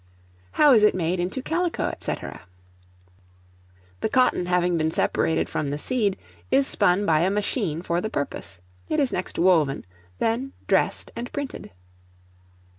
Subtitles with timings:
[0.53, 2.15] How is it made into Calico, &c.?
[3.99, 6.17] The cotton having been separated from the seed,
[6.49, 8.61] is spun by a machine for the purpose.
[8.89, 9.85] It is next woven,
[10.17, 11.69] then dressed, and printed.